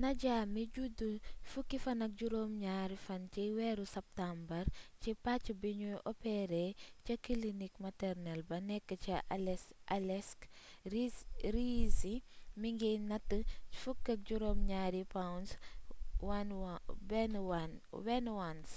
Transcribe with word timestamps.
nadia 0.00 0.38
mi 0.54 0.62
judd 0.74 0.98
17 1.52 2.96
fan 3.04 3.22
ci 3.34 3.44
weeru 3.56 3.84
sàttumbar 3.94 4.64
ci 5.00 5.10
pàc 5.24 5.42
bignuy 5.62 5.96
opéré 6.12 6.64
ca 7.04 7.14
kilinik 7.24 7.74
maternel 7.84 8.40
ba 8.48 8.56
nekk 8.68 8.88
ca 9.04 9.16
aleisk 9.96 10.40
riisi 11.54 12.14
mingi 12.62 12.92
natt 13.10 13.30
17 13.80 15.04
pounds 15.14 15.50
1 17.18 18.32
ounce 18.48 18.74